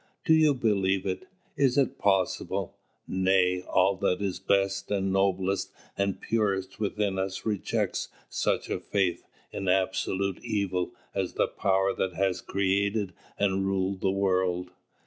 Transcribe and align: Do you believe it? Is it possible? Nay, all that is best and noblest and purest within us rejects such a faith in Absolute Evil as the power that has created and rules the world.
Do 0.25 0.33
you 0.33 0.55
believe 0.55 1.05
it? 1.05 1.27
Is 1.55 1.77
it 1.77 1.99
possible? 1.99 2.75
Nay, 3.07 3.61
all 3.61 3.95
that 3.97 4.19
is 4.19 4.39
best 4.39 4.89
and 4.89 5.13
noblest 5.13 5.71
and 5.95 6.19
purest 6.19 6.79
within 6.79 7.19
us 7.19 7.45
rejects 7.45 8.07
such 8.27 8.71
a 8.71 8.79
faith 8.79 9.27
in 9.51 9.67
Absolute 9.67 10.43
Evil 10.43 10.89
as 11.13 11.33
the 11.33 11.45
power 11.47 11.93
that 11.93 12.13
has 12.15 12.41
created 12.41 13.13
and 13.37 13.63
rules 13.67 13.99
the 13.99 14.09
world. 14.09 14.71